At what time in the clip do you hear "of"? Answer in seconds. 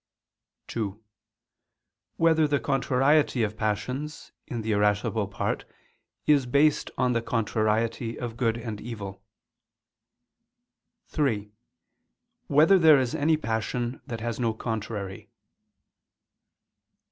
3.43-3.55, 8.19-8.35